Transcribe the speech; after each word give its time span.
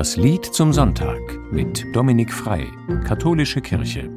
Das 0.00 0.16
Lied 0.16 0.46
zum 0.46 0.72
Sonntag 0.72 1.20
mit 1.52 1.84
Dominik 1.94 2.32
Frei, 2.32 2.66
Katholische 3.06 3.60
Kirche. 3.60 4.08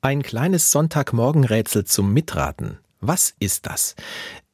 Ein 0.00 0.22
kleines 0.24 0.72
Sonntagmorgenrätsel 0.72 1.84
zum 1.84 2.12
Mitraten. 2.12 2.78
Was 2.98 3.32
ist 3.38 3.66
das? 3.66 3.94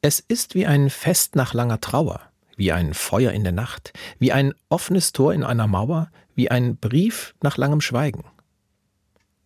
Es 0.03 0.21
ist 0.21 0.55
wie 0.55 0.67
ein 0.67 0.91
Fest 0.91 1.35
nach 1.35 1.55
langer 1.55 1.81
Trauer, 1.81 2.21
wie 2.59 2.73
ein 2.73 2.93
Feuer 2.93 3.33
in 3.33 3.43
der 3.43 3.55
Nacht, 3.55 3.95
wie 4.19 4.33
ein 4.33 4.53
offenes 4.69 5.13
Tor 5.13 5.33
in 5.33 5.43
einer 5.43 5.67
Mauer, 5.67 6.11
wie 6.35 6.51
ein 6.51 6.77
Brief 6.77 7.35
nach 7.43 7.57
langem 7.57 7.81
Schweigen. 7.81 8.25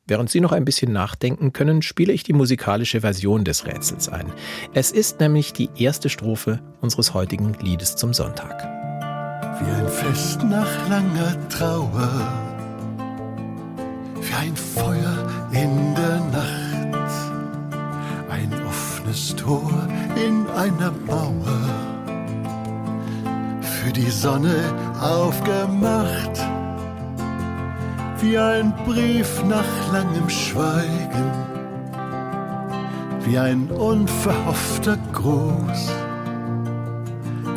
Während 0.07 0.29
Sie 0.29 0.41
noch 0.41 0.53
ein 0.53 0.67
bisschen 0.67 0.93
nachdenken 0.93 1.55
können, 1.55 1.81
spiele 1.81 2.13
ich 2.13 2.25
die 2.25 2.35
musikalische 2.35 3.01
Version 3.01 3.43
des 3.43 3.67
Rätsels 3.67 4.11
ein. 4.11 4.31
Es 4.75 4.91
ist 4.91 5.19
nämlich 5.19 5.55
die 5.55 5.71
erste 5.77 6.11
Strophe 6.11 6.61
unseres 6.83 7.15
heutigen 7.15 7.55
Liedes 7.55 7.97
zum 7.97 8.13
Sonntag. 8.13 8.65
Wie 9.61 9.71
ein 9.71 9.89
Fest 9.89 10.43
nach 10.43 10.89
langer 10.91 11.49
Trauer, 11.49 12.11
wie 14.21 14.35
ein 14.35 14.55
Feuer 14.55 15.31
in 15.53 15.95
der 15.95 16.21
Nacht, 16.33 16.99
ein 18.29 18.53
offenes 18.67 19.35
Tor 19.37 19.89
in 20.17 20.47
einer 20.49 20.93
Mauer, 21.07 21.71
für 23.63 23.91
die 23.91 24.11
Sonne 24.11 24.55
aufgemacht 25.01 26.64
wie 28.25 28.39
ein 28.39 28.75
Brief 28.87 29.45
nach 29.45 29.93
langem 29.93 30.31
Schweigen, 30.31 31.31
wie 33.25 33.39
ein 33.39 33.71
unverhoffter 33.71 34.97
Gruß, 35.13 35.93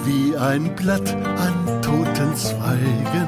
wie 0.05 0.35
ein 0.35 0.75
Blatt 0.75 1.09
an 1.15 1.81
toten 1.81 2.35
Zweigen, 2.35 3.27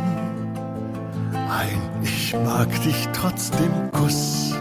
ein 1.33 1.81
Ich 2.03 2.33
mag 2.33 2.69
dich 2.83 3.07
trotzdem 3.13 3.71
Kuss. 3.91 4.53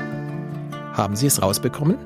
Haben 0.93 1.17
Sie 1.17 1.27
es 1.27 1.43
rausbekommen? 1.43 1.99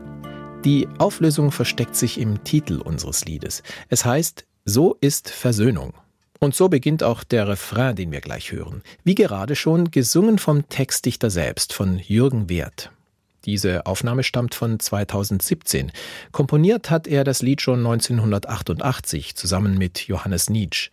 Die 0.65 0.89
Auflösung 0.99 1.51
versteckt 1.51 1.97
sich 1.97 2.19
im 2.19 2.45
Titel 2.45 2.81
unseres 2.81 3.25
Liedes. 3.27 3.63
Es 3.89 4.05
heißt 4.05 4.47
So 4.65 4.97
ist 5.01 5.29
Versöhnung. 5.29 5.93
Und 6.43 6.57
so 6.57 6.69
beginnt 6.69 7.05
auch 7.05 7.23
der 7.23 7.47
Refrain, 7.47 7.95
den 7.95 8.11
wir 8.11 8.21
gleich 8.21 8.51
hören. 8.51 8.83
Wie 9.05 9.15
gerade 9.15 9.55
schon 9.55 9.93
gesungen 9.93 10.41
vom 10.41 10.69
Textdichter 10.69 11.31
selbst, 11.31 11.73
von 11.73 12.01
Jürgen 12.01 12.49
Wert. 12.49 12.91
Diese 13.45 13.87
Aufnahme 13.87 14.25
stammt 14.25 14.57
von 14.57 14.81
2017. 14.81 15.93
Komponiert 16.33 16.91
hat 16.91 17.07
er 17.07 17.23
das 17.23 17.43
Lied 17.43 17.61
schon 17.61 17.79
1988 17.87 19.37
zusammen 19.37 19.79
mit 19.79 20.09
Johannes 20.09 20.51
Nietzsche. 20.51 20.91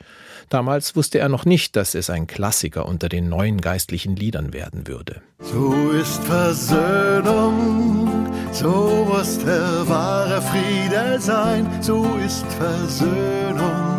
Damals 0.49 0.95
wusste 0.95 1.17
er 1.17 1.29
noch 1.29 1.45
nicht, 1.45 1.75
dass 1.75 1.95
es 1.95 2.11
ein 2.11 2.27
Klassiker 2.27 2.85
unter 2.85 3.09
den 3.09 3.27
neuen 3.27 3.59
geistlichen 3.59 4.15
Liedern 4.15 4.53
werden 4.53 4.85
würde. 4.85 5.23
So 5.39 5.89
ist 5.89 6.23
Versöhnung, 6.25 8.07
so 8.51 9.07
muss 9.11 9.39
der 9.39 9.89
wahre 9.89 10.43
Friede 10.43 11.19
sein, 11.19 11.67
so 11.81 12.19
ist 12.23 12.45
Versöhnung. 12.53 13.98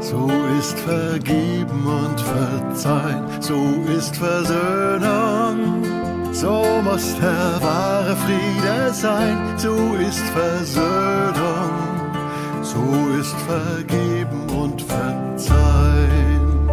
So 0.00 0.30
ist 0.58 0.78
vergeben 0.78 1.86
und 1.86 2.20
verzeihen, 2.20 3.42
so 3.42 3.84
ist 3.96 4.16
Versöhnung. 4.16 5.84
So 6.32 6.64
muss 6.82 7.14
der 7.16 7.60
wahre 7.60 8.16
Friede 8.16 8.94
sein, 8.94 9.58
so 9.58 9.94
ist 9.96 10.24
Versöhnung. 10.30 11.70
So 12.62 13.18
ist 13.20 13.36
vergeben 13.40 14.48
und 14.48 14.80
verzeihen. 14.80 16.68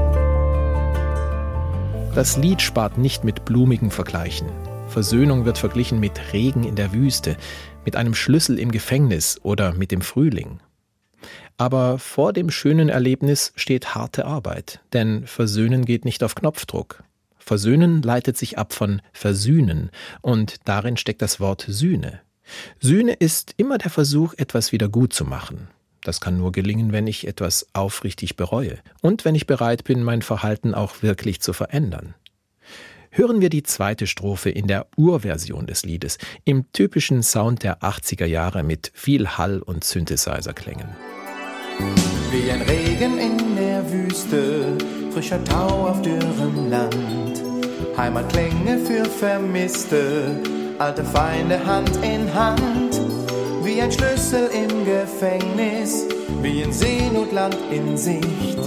Das 2.16 2.38
Lied 2.38 2.62
spart 2.62 2.98
nicht 2.98 3.26
mit 3.26 3.44
blumigen 3.44 3.92
Vergleichen. 3.92 4.48
Versöhnung 4.88 5.44
wird 5.44 5.58
verglichen 5.58 6.00
mit 6.00 6.34
Regen 6.34 6.64
in 6.64 6.76
der 6.76 6.94
Wüste, 6.94 7.36
mit 7.84 7.98
einem 7.98 8.16
Schlüssel 8.16 8.58
im 8.58 8.72
Gefängnis 8.72 9.40
oder 9.44 9.74
mit 9.74 9.92
dem 9.92 10.02
Frühling. 10.02 10.60
Aber 11.58 11.98
vor 11.98 12.34
dem 12.34 12.52
schönen 12.52 12.90
Erlebnis 12.90 13.52
steht 13.56 13.96
harte 13.96 14.26
Arbeit, 14.26 14.80
denn 14.94 15.26
Versöhnen 15.26 15.86
geht 15.86 16.06
nicht 16.06 16.24
auf 16.24 16.36
Knopfdruck. 16.36 17.04
Versöhnen 17.40 18.02
leitet 18.04 18.38
sich 18.38 18.60
ab 18.60 18.74
von 18.74 19.02
Versühnen, 19.12 19.90
und 20.22 20.58
darin 20.66 20.98
steckt 20.98 21.22
das 21.22 21.40
Wort 21.40 21.66
Sühne. 21.68 22.22
Sühne 22.80 23.14
ist 23.14 23.56
immer 23.58 23.78
der 23.78 23.90
Versuch, 23.90 24.34
etwas 24.38 24.72
wieder 24.72 24.88
gut 24.88 25.14
zu 25.14 25.26
machen. 25.26 25.68
Das 26.02 26.22
kann 26.22 26.38
nur 26.38 26.52
gelingen, 26.52 26.92
wenn 26.92 27.08
ich 27.08 27.28
etwas 27.28 27.68
aufrichtig 27.74 28.38
bereue 28.38 28.78
und 29.02 29.26
wenn 29.26 29.36
ich 29.36 29.48
bereit 29.48 29.84
bin, 29.84 30.04
mein 30.04 30.22
Verhalten 30.22 30.74
auch 30.74 31.02
wirklich 31.02 31.42
zu 31.42 31.54
verändern. 31.54 32.14
Hören 33.10 33.42
wir 33.42 33.50
die 33.50 33.64
zweite 33.64 34.06
Strophe 34.06 34.50
in 34.50 34.68
der 34.68 34.88
Urversion 34.96 35.66
des 35.66 35.84
Liedes, 35.84 36.18
im 36.46 36.72
typischen 36.72 37.24
Sound 37.24 37.64
der 37.64 37.82
80er 37.82 38.26
Jahre 38.26 38.64
mit 38.64 38.92
viel 38.94 39.28
Hall 39.28 39.60
und 39.60 39.84
Synthesizer-Klängen. 39.84 40.96
Wie 42.32 42.52
ein 42.52 42.62
Regen 42.62 43.18
in 43.18 43.56
der 43.56 43.90
Wüste, 43.92 44.78
frischer 45.12 45.44
Tau 45.44 45.88
auf 45.88 46.02
dürrem 46.02 46.70
Land. 46.70 47.42
Heimatklänge 47.98 48.78
für 48.80 49.06
Vermisste, 49.06 50.40
alte 50.78 51.04
Feinde 51.04 51.66
Hand 51.66 51.92
in 52.04 52.34
Hand. 52.34 53.02
Wie 53.64 53.82
ein 53.82 53.92
Schlüssel 53.92 54.50
im 54.54 54.86
Gefängnis, 54.86 56.06
wie 56.42 56.64
ein 56.64 56.72
Seenotland 56.72 57.58
in 57.72 57.98
Sicht. 57.98 58.60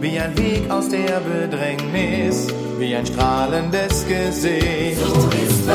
Wie 0.00 0.18
ein 0.18 0.36
Weg 0.38 0.70
aus 0.70 0.88
der 0.88 1.20
Bedrängnis, 1.20 2.46
wie 2.78 2.94
ein 2.94 3.04
strahlendes 3.04 4.06
Gesicht. 4.08 4.98
So 4.98 5.28
ist 5.28 5.68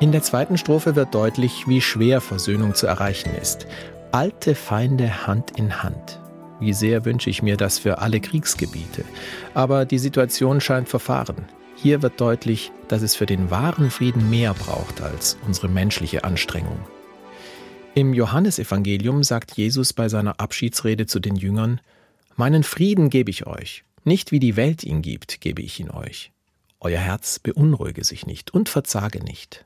In 0.00 0.10
der 0.10 0.22
zweiten 0.22 0.58
Strophe 0.58 0.96
wird 0.96 1.14
deutlich, 1.14 1.68
wie 1.68 1.80
schwer 1.80 2.20
Versöhnung 2.20 2.74
zu 2.74 2.86
erreichen 2.86 3.30
ist. 3.40 3.66
Alte 4.10 4.54
Feinde 4.54 5.26
Hand 5.26 5.52
in 5.56 5.82
Hand. 5.82 6.20
Wie 6.58 6.72
sehr 6.72 7.04
wünsche 7.04 7.30
ich 7.30 7.42
mir 7.42 7.56
das 7.56 7.78
für 7.78 7.98
alle 7.98 8.20
Kriegsgebiete. 8.20 9.04
Aber 9.54 9.84
die 9.84 9.98
Situation 9.98 10.60
scheint 10.60 10.88
verfahren. 10.88 11.46
Hier 11.76 12.02
wird 12.02 12.20
deutlich, 12.20 12.72
dass 12.88 13.02
es 13.02 13.14
für 13.14 13.26
den 13.26 13.50
wahren 13.50 13.90
Frieden 13.90 14.30
mehr 14.30 14.54
braucht 14.54 15.00
als 15.00 15.38
unsere 15.46 15.68
menschliche 15.68 16.24
Anstrengung. 16.24 16.78
Im 17.94 18.14
Johannesevangelium 18.14 19.22
sagt 19.22 19.56
Jesus 19.56 19.92
bei 19.92 20.08
seiner 20.08 20.40
Abschiedsrede 20.40 21.06
zu 21.06 21.20
den 21.20 21.36
Jüngern, 21.36 21.80
Meinen 22.36 22.64
Frieden 22.64 23.10
gebe 23.10 23.30
ich 23.30 23.46
euch, 23.46 23.84
nicht 24.02 24.32
wie 24.32 24.40
die 24.40 24.56
Welt 24.56 24.82
ihn 24.82 25.02
gibt, 25.02 25.40
gebe 25.40 25.62
ich 25.62 25.78
ihn 25.78 25.90
euch. 25.90 26.32
Euer 26.80 26.98
Herz 26.98 27.38
beunruhige 27.38 28.02
sich 28.02 28.26
nicht 28.26 28.52
und 28.52 28.68
verzage 28.68 29.22
nicht. 29.22 29.64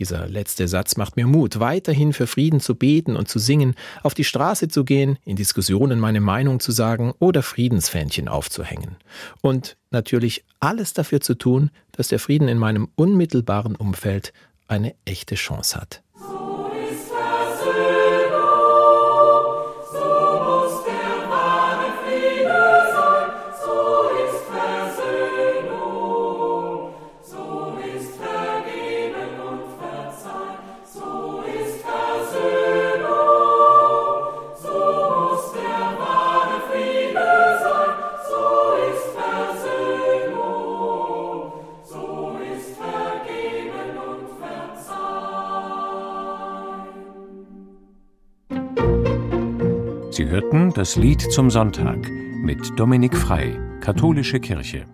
Dieser 0.00 0.26
letzte 0.28 0.66
Satz 0.66 0.96
macht 0.96 1.16
mir 1.16 1.26
Mut, 1.26 1.60
weiterhin 1.60 2.14
für 2.14 2.26
Frieden 2.26 2.58
zu 2.60 2.74
beten 2.74 3.16
und 3.16 3.28
zu 3.28 3.38
singen, 3.38 3.74
auf 4.02 4.14
die 4.14 4.24
Straße 4.24 4.68
zu 4.68 4.84
gehen, 4.84 5.18
in 5.26 5.36
Diskussionen 5.36 6.00
meine 6.00 6.22
Meinung 6.22 6.58
zu 6.58 6.72
sagen 6.72 7.12
oder 7.18 7.42
Friedensfähnchen 7.42 8.26
aufzuhängen. 8.26 8.96
Und 9.42 9.76
natürlich 9.90 10.46
alles 10.58 10.94
dafür 10.94 11.20
zu 11.20 11.34
tun, 11.34 11.70
dass 11.92 12.08
der 12.08 12.18
Frieden 12.18 12.48
in 12.48 12.56
meinem 12.56 12.88
unmittelbaren 12.94 13.76
Umfeld 13.76 14.32
eine 14.68 14.94
echte 15.04 15.34
Chance 15.34 15.78
hat. 15.78 16.02
Sie 50.12 50.26
hörten 50.26 50.72
das 50.74 50.96
Lied 50.96 51.20
zum 51.20 51.50
Sonntag 51.50 52.10
mit 52.10 52.58
Dominik 52.76 53.16
Frei, 53.16 53.56
Katholische 53.80 54.40
Kirche. 54.40 54.86